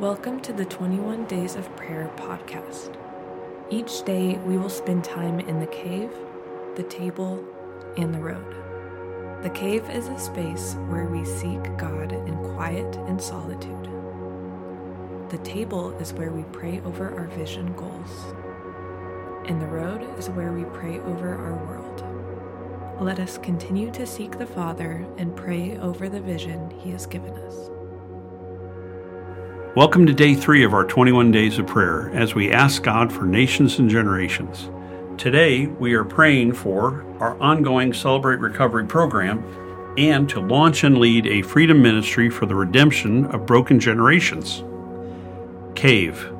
Welcome 0.00 0.40
to 0.40 0.52
the 0.52 0.66
21 0.66 1.24
Days 1.24 1.56
of 1.56 1.74
Prayer 1.74 2.12
podcast. 2.16 2.94
Each 3.70 4.04
day 4.04 4.36
we 4.36 4.58
will 4.58 4.68
spend 4.68 5.02
time 5.04 5.40
in 5.40 5.58
the 5.58 5.66
cave, 5.68 6.10
the 6.74 6.82
table, 6.82 7.42
and 7.96 8.12
the 8.12 8.18
road. 8.18 9.42
The 9.42 9.48
cave 9.48 9.88
is 9.88 10.08
a 10.08 10.18
space 10.18 10.74
where 10.88 11.06
we 11.06 11.24
seek 11.24 11.78
God 11.78 12.12
in 12.12 12.36
quiet 12.54 12.94
and 13.08 13.18
solitude. 13.18 13.88
The 15.30 15.38
table 15.38 15.96
is 15.98 16.12
where 16.12 16.30
we 16.30 16.42
pray 16.52 16.82
over 16.84 17.18
our 17.18 17.28
vision 17.28 17.74
goals. 17.74 18.34
And 19.48 19.62
the 19.62 19.66
road 19.66 20.06
is 20.18 20.28
where 20.28 20.52
we 20.52 20.64
pray 20.78 21.00
over 21.00 21.34
our 21.34 21.54
world. 21.64 23.02
Let 23.02 23.18
us 23.18 23.38
continue 23.38 23.90
to 23.92 24.06
seek 24.06 24.36
the 24.36 24.46
Father 24.46 25.06
and 25.16 25.34
pray 25.34 25.78
over 25.78 26.10
the 26.10 26.20
vision 26.20 26.70
He 26.82 26.90
has 26.90 27.06
given 27.06 27.32
us. 27.32 27.70
Welcome 29.76 30.06
to 30.06 30.14
day 30.14 30.34
three 30.34 30.64
of 30.64 30.72
our 30.72 30.86
21 30.86 31.30
days 31.32 31.58
of 31.58 31.66
prayer 31.66 32.10
as 32.14 32.34
we 32.34 32.50
ask 32.50 32.82
God 32.82 33.12
for 33.12 33.26
nations 33.26 33.78
and 33.78 33.90
generations. 33.90 34.70
Today, 35.18 35.66
we 35.66 35.92
are 35.92 36.02
praying 36.02 36.54
for 36.54 37.04
our 37.20 37.38
ongoing 37.42 37.92
Celebrate 37.92 38.40
Recovery 38.40 38.86
program 38.86 39.44
and 39.98 40.30
to 40.30 40.40
launch 40.40 40.82
and 40.82 40.96
lead 40.96 41.26
a 41.26 41.42
freedom 41.42 41.82
ministry 41.82 42.30
for 42.30 42.46
the 42.46 42.54
redemption 42.54 43.26
of 43.26 43.44
broken 43.44 43.78
generations. 43.78 44.64
Cave. 45.74 46.32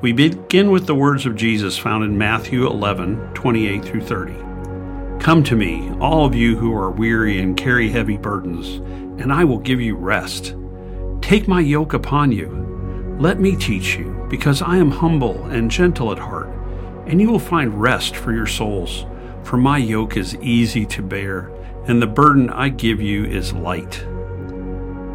We 0.00 0.10
begin 0.10 0.72
with 0.72 0.88
the 0.88 0.96
words 0.96 1.26
of 1.26 1.36
Jesus 1.36 1.78
found 1.78 2.02
in 2.02 2.18
Matthew 2.18 2.66
11 2.66 3.34
28 3.34 3.84
through 3.84 4.00
30. 4.00 4.34
Come 5.20 5.44
to 5.44 5.54
me, 5.54 5.92
all 6.00 6.26
of 6.26 6.34
you 6.34 6.56
who 6.56 6.74
are 6.74 6.90
weary 6.90 7.40
and 7.40 7.56
carry 7.56 7.88
heavy 7.88 8.16
burdens, 8.16 8.78
and 9.22 9.32
I 9.32 9.44
will 9.44 9.60
give 9.60 9.80
you 9.80 9.94
rest. 9.94 10.56
Take 11.28 11.46
my 11.46 11.60
yoke 11.60 11.92
upon 11.92 12.32
you. 12.32 12.48
Let 13.20 13.38
me 13.38 13.54
teach 13.54 13.98
you, 13.98 14.26
because 14.30 14.62
I 14.62 14.78
am 14.78 14.90
humble 14.90 15.44
and 15.48 15.70
gentle 15.70 16.10
at 16.10 16.18
heart, 16.18 16.48
and 17.06 17.20
you 17.20 17.30
will 17.30 17.38
find 17.38 17.78
rest 17.78 18.16
for 18.16 18.32
your 18.32 18.46
souls. 18.46 19.04
For 19.42 19.58
my 19.58 19.76
yoke 19.76 20.16
is 20.16 20.36
easy 20.36 20.86
to 20.86 21.02
bear, 21.02 21.52
and 21.84 22.00
the 22.00 22.06
burden 22.06 22.48
I 22.48 22.70
give 22.70 23.02
you 23.02 23.26
is 23.26 23.52
light. 23.52 24.00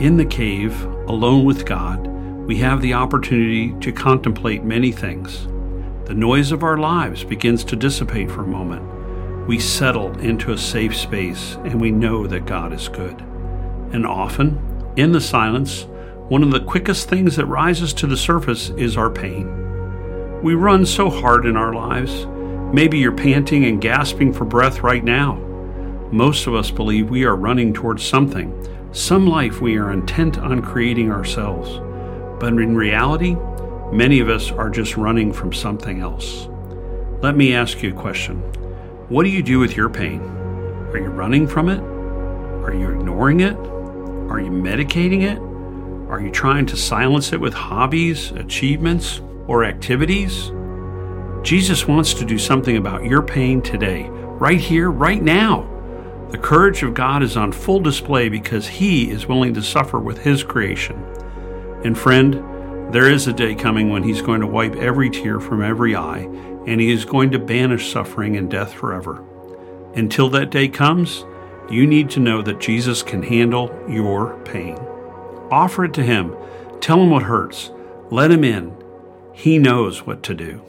In 0.00 0.16
the 0.16 0.24
cave, 0.24 0.82
alone 1.06 1.44
with 1.44 1.64
God, 1.64 2.04
we 2.44 2.56
have 2.56 2.82
the 2.82 2.94
opportunity 2.94 3.72
to 3.78 3.92
contemplate 3.92 4.64
many 4.64 4.90
things. 4.90 5.46
The 6.06 6.14
noise 6.14 6.50
of 6.50 6.64
our 6.64 6.78
lives 6.78 7.22
begins 7.22 7.62
to 7.66 7.76
dissipate 7.76 8.32
for 8.32 8.42
a 8.42 8.48
moment. 8.48 9.46
We 9.46 9.60
settle 9.60 10.18
into 10.18 10.50
a 10.50 10.58
safe 10.58 10.96
space 10.96 11.54
and 11.62 11.80
we 11.80 11.92
know 11.92 12.26
that 12.26 12.46
God 12.46 12.72
is 12.72 12.88
good. 12.88 13.20
And 13.92 14.04
often, 14.04 14.58
in 14.96 15.12
the 15.12 15.20
silence, 15.20 15.86
one 16.30 16.44
of 16.44 16.52
the 16.52 16.60
quickest 16.60 17.08
things 17.08 17.34
that 17.34 17.46
rises 17.46 17.92
to 17.92 18.06
the 18.06 18.16
surface 18.16 18.70
is 18.70 18.96
our 18.96 19.10
pain. 19.10 19.48
We 20.44 20.54
run 20.54 20.86
so 20.86 21.10
hard 21.10 21.44
in 21.44 21.56
our 21.56 21.74
lives. 21.74 22.24
Maybe 22.72 23.00
you're 23.00 23.10
panting 23.10 23.64
and 23.64 23.80
gasping 23.80 24.32
for 24.32 24.44
breath 24.44 24.84
right 24.84 25.02
now. 25.02 25.34
Most 26.12 26.46
of 26.46 26.54
us 26.54 26.70
believe 26.70 27.10
we 27.10 27.24
are 27.24 27.34
running 27.34 27.74
towards 27.74 28.04
something, 28.04 28.54
some 28.92 29.26
life 29.26 29.60
we 29.60 29.76
are 29.76 29.90
intent 29.90 30.38
on 30.38 30.62
creating 30.62 31.10
ourselves. 31.10 31.80
But 32.38 32.52
in 32.52 32.76
reality, 32.76 33.34
many 33.92 34.20
of 34.20 34.28
us 34.28 34.52
are 34.52 34.70
just 34.70 34.96
running 34.96 35.32
from 35.32 35.52
something 35.52 36.00
else. 36.00 36.46
Let 37.22 37.36
me 37.36 37.54
ask 37.54 37.82
you 37.82 37.90
a 37.90 38.00
question 38.00 38.38
What 39.08 39.24
do 39.24 39.30
you 39.30 39.42
do 39.42 39.58
with 39.58 39.76
your 39.76 39.90
pain? 39.90 40.20
Are 40.92 40.98
you 40.98 41.10
running 41.10 41.48
from 41.48 41.68
it? 41.68 41.80
Are 41.80 42.72
you 42.72 42.88
ignoring 42.88 43.40
it? 43.40 43.56
Are 44.30 44.40
you 44.40 44.52
medicating 44.52 45.22
it? 45.22 45.49
Are 46.10 46.20
you 46.20 46.32
trying 46.32 46.66
to 46.66 46.76
silence 46.76 47.32
it 47.32 47.40
with 47.40 47.54
hobbies, 47.54 48.32
achievements, 48.32 49.20
or 49.46 49.62
activities? 49.62 50.50
Jesus 51.44 51.86
wants 51.86 52.14
to 52.14 52.24
do 52.24 52.36
something 52.36 52.76
about 52.76 53.04
your 53.04 53.22
pain 53.22 53.62
today, 53.62 54.08
right 54.10 54.58
here, 54.58 54.90
right 54.90 55.22
now. 55.22 55.68
The 56.32 56.38
courage 56.38 56.82
of 56.82 56.94
God 56.94 57.22
is 57.22 57.36
on 57.36 57.52
full 57.52 57.78
display 57.78 58.28
because 58.28 58.66
He 58.66 59.08
is 59.08 59.28
willing 59.28 59.54
to 59.54 59.62
suffer 59.62 60.00
with 60.00 60.18
His 60.18 60.42
creation. 60.42 61.00
And 61.84 61.96
friend, 61.96 62.92
there 62.92 63.08
is 63.08 63.28
a 63.28 63.32
day 63.32 63.54
coming 63.54 63.88
when 63.88 64.02
He's 64.02 64.20
going 64.20 64.40
to 64.40 64.48
wipe 64.48 64.74
every 64.74 65.10
tear 65.10 65.38
from 65.38 65.62
every 65.62 65.94
eye, 65.94 66.28
and 66.66 66.80
He 66.80 66.90
is 66.90 67.04
going 67.04 67.30
to 67.30 67.38
banish 67.38 67.92
suffering 67.92 68.36
and 68.36 68.50
death 68.50 68.72
forever. 68.72 69.24
Until 69.94 70.28
that 70.30 70.50
day 70.50 70.66
comes, 70.66 71.24
you 71.70 71.86
need 71.86 72.10
to 72.10 72.20
know 72.20 72.42
that 72.42 72.58
Jesus 72.58 73.00
can 73.00 73.22
handle 73.22 73.72
your 73.88 74.36
pain. 74.44 74.76
Offer 75.50 75.86
it 75.86 75.94
to 75.94 76.02
Him. 76.02 76.34
Tell 76.80 77.02
Him 77.02 77.10
what 77.10 77.24
hurts. 77.24 77.70
Let 78.10 78.30
Him 78.30 78.44
in. 78.44 78.74
He 79.32 79.58
knows 79.58 80.06
what 80.06 80.22
to 80.24 80.34
do. 80.34 80.62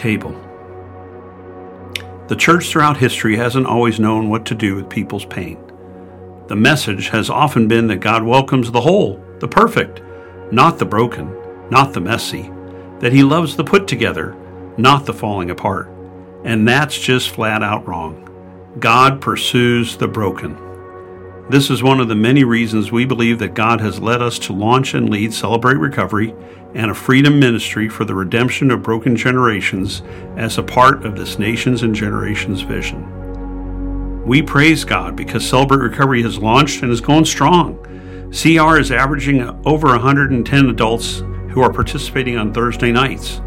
Table. 0.00 0.34
The 2.28 2.36
church 2.36 2.70
throughout 2.70 2.96
history 2.96 3.36
hasn't 3.36 3.66
always 3.66 4.00
known 4.00 4.30
what 4.30 4.46
to 4.46 4.54
do 4.54 4.74
with 4.74 4.88
people's 4.88 5.26
pain. 5.26 5.58
The 6.46 6.56
message 6.56 7.08
has 7.10 7.28
often 7.28 7.68
been 7.68 7.86
that 7.88 7.98
God 8.00 8.22
welcomes 8.22 8.70
the 8.70 8.80
whole, 8.80 9.22
the 9.40 9.48
perfect, 9.48 10.00
not 10.50 10.78
the 10.78 10.86
broken, 10.86 11.36
not 11.70 11.92
the 11.92 12.00
messy, 12.00 12.50
that 13.00 13.12
He 13.12 13.22
loves 13.22 13.56
the 13.56 13.64
put 13.64 13.86
together, 13.86 14.34
not 14.78 15.04
the 15.04 15.12
falling 15.12 15.50
apart. 15.50 15.88
And 16.44 16.66
that's 16.66 16.98
just 16.98 17.30
flat 17.30 17.62
out 17.62 17.86
wrong. 17.86 18.26
God 18.78 19.20
pursues 19.20 19.96
the 19.96 20.08
broken. 20.08 20.56
This 21.50 21.68
is 21.68 21.82
one 21.82 21.98
of 21.98 22.06
the 22.06 22.14
many 22.14 22.44
reasons 22.44 22.92
we 22.92 23.04
believe 23.04 23.40
that 23.40 23.54
God 23.54 23.80
has 23.80 23.98
led 23.98 24.22
us 24.22 24.38
to 24.38 24.52
launch 24.52 24.94
and 24.94 25.10
lead 25.10 25.34
Celebrate 25.34 25.78
Recovery 25.78 26.32
and 26.76 26.92
a 26.92 26.94
freedom 26.94 27.40
ministry 27.40 27.88
for 27.88 28.04
the 28.04 28.14
redemption 28.14 28.70
of 28.70 28.84
broken 28.84 29.16
generations 29.16 30.02
as 30.36 30.58
a 30.58 30.62
part 30.62 31.04
of 31.04 31.16
this 31.16 31.40
nation's 31.40 31.82
and 31.82 31.92
generations 31.92 32.60
vision. 32.60 34.24
We 34.24 34.42
praise 34.42 34.84
God 34.84 35.16
because 35.16 35.44
Celebrate 35.44 35.78
Recovery 35.78 36.22
has 36.22 36.38
launched 36.38 36.84
and 36.84 36.92
is 36.92 37.00
going 37.00 37.24
strong. 37.24 37.78
CR 38.30 38.78
is 38.78 38.92
averaging 38.92 39.42
over 39.66 39.88
110 39.88 40.68
adults 40.68 41.16
who 41.50 41.62
are 41.62 41.72
participating 41.72 42.38
on 42.38 42.54
Thursday 42.54 42.92
nights. 42.92 43.40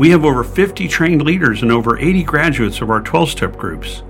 We 0.00 0.10
have 0.10 0.24
over 0.24 0.42
50 0.42 0.88
trained 0.88 1.22
leaders 1.22 1.62
and 1.62 1.70
over 1.70 2.00
80 2.00 2.24
graduates 2.24 2.80
of 2.80 2.90
our 2.90 3.00
12 3.00 3.30
step 3.30 3.56
groups. 3.56 4.02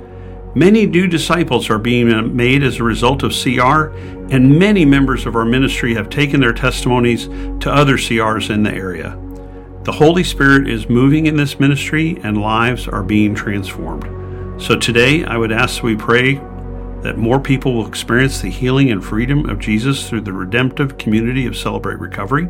Many 0.56 0.87
new 0.87 1.09
disciples 1.09 1.69
are 1.69 1.81
being 1.81 2.37
made 2.37 2.62
as 2.62 2.78
a 2.78 2.84
result 2.84 3.25
of 3.25 3.32
CR, 3.32 3.87
and 4.32 4.56
many 4.56 4.84
members 4.84 5.26
of 5.26 5.34
our 5.34 5.44
ministry 5.44 5.94
have 5.94 6.09
taken 6.09 6.38
their 6.38 6.53
testimonies 6.53 7.26
to 7.26 7.72
other 7.72 7.97
CRs 7.97 8.50
in 8.50 8.62
the 8.62 8.72
area. 8.72 9.19
The 9.82 9.91
Holy 9.91 10.22
Spirit 10.22 10.69
is 10.69 10.88
moving 10.88 11.26
in 11.26 11.37
this 11.37 11.59
ministry, 11.59 12.20
and 12.22 12.41
lives 12.41 12.87
are 12.87 13.03
being 13.03 13.34
transformed. 13.34 14.62
So 14.62 14.78
today, 14.78 15.25
I 15.25 15.37
would 15.37 15.50
ask 15.50 15.78
that 15.78 15.87
we 15.87 15.97
pray 15.97 16.34
that 17.03 17.19
more 17.19 17.41
people 17.41 17.75
will 17.75 17.88
experience 17.88 18.41
the 18.41 18.48
healing 18.48 18.92
and 18.92 19.04
freedom 19.04 19.50
of 19.50 19.59
Jesus 19.59 20.09
through 20.09 20.21
the 20.21 20.33
redemptive 20.33 20.98
community 20.98 21.47
of 21.47 21.57
Celebrate 21.57 21.98
Recovery, 21.98 22.48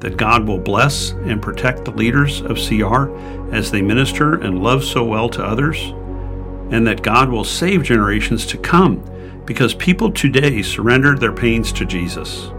that 0.00 0.18
God 0.18 0.46
will 0.46 0.58
bless 0.58 1.12
and 1.12 1.40
protect 1.40 1.86
the 1.86 1.92
leaders 1.92 2.42
of 2.42 2.58
CR 2.58 3.08
as 3.54 3.70
they 3.70 3.80
minister 3.80 4.34
and 4.34 4.62
love 4.62 4.84
so 4.84 5.02
well 5.02 5.30
to 5.30 5.42
others 5.42 5.94
and 6.70 6.86
that 6.86 7.02
God 7.02 7.28
will 7.28 7.44
save 7.44 7.82
generations 7.82 8.46
to 8.46 8.58
come 8.58 9.02
because 9.44 9.74
people 9.74 10.10
today 10.10 10.62
surrendered 10.62 11.20
their 11.20 11.32
pains 11.32 11.72
to 11.72 11.84
Jesus. 11.84 12.50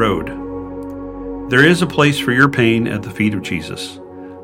Road. 0.00 1.50
There 1.50 1.64
is 1.64 1.82
a 1.82 1.86
place 1.86 2.18
for 2.18 2.32
your 2.32 2.48
pain 2.48 2.86
at 2.88 3.02
the 3.02 3.10
feet 3.10 3.34
of 3.34 3.42
Jesus. 3.42 4.00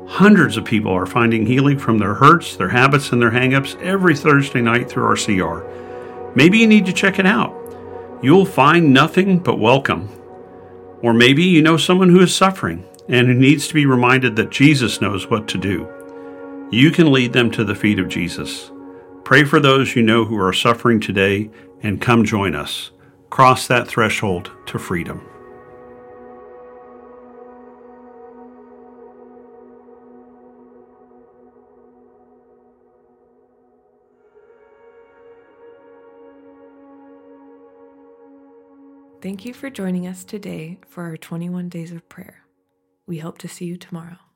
Hundreds 0.07 0.55
of 0.55 0.65
people 0.65 0.91
are 0.91 1.07
finding 1.07 1.47
healing 1.47 1.79
from 1.79 1.97
their 1.97 2.13
hurts, 2.13 2.55
their 2.55 2.69
habits, 2.69 3.11
and 3.11 3.19
their 3.19 3.31
hangups 3.31 3.75
every 3.81 4.15
Thursday 4.15 4.61
night 4.61 4.87
through 4.87 5.05
our 5.05 5.15
CR. 5.15 5.65
Maybe 6.35 6.59
you 6.59 6.67
need 6.67 6.85
to 6.85 6.93
check 6.93 7.17
it 7.17 7.25
out. 7.25 7.55
You'll 8.21 8.45
find 8.45 8.93
nothing 8.93 9.39
but 9.39 9.59
welcome. 9.59 10.09
Or 11.01 11.13
maybe 11.13 11.43
you 11.43 11.63
know 11.63 11.77
someone 11.77 12.09
who 12.09 12.21
is 12.21 12.35
suffering 12.35 12.85
and 13.09 13.27
who 13.27 13.33
needs 13.33 13.67
to 13.67 13.73
be 13.73 13.85
reminded 13.87 14.35
that 14.35 14.51
Jesus 14.51 15.01
knows 15.01 15.27
what 15.29 15.47
to 15.47 15.57
do. 15.57 15.87
You 16.71 16.91
can 16.91 17.11
lead 17.11 17.33
them 17.33 17.49
to 17.51 17.63
the 17.63 17.75
feet 17.75 17.97
of 17.97 18.09
Jesus. 18.09 18.71
Pray 19.23 19.43
for 19.43 19.59
those 19.59 19.95
you 19.95 20.03
know 20.03 20.23
who 20.23 20.39
are 20.39 20.53
suffering 20.53 20.99
today 20.99 21.49
and 21.81 22.01
come 22.01 22.23
join 22.23 22.53
us. 22.53 22.91
Cross 23.29 23.67
that 23.67 23.87
threshold 23.87 24.51
to 24.67 24.77
freedom. 24.77 25.21
Thank 39.19 39.45
you 39.45 39.53
for 39.53 39.71
joining 39.71 40.05
us 40.05 40.23
today 40.23 40.77
for 40.87 41.05
our 41.05 41.17
21 41.17 41.69
days 41.69 41.91
of 41.91 42.07
prayer. 42.07 42.43
We 43.07 43.17
hope 43.17 43.39
to 43.39 43.47
see 43.47 43.65
you 43.65 43.75
tomorrow. 43.75 44.26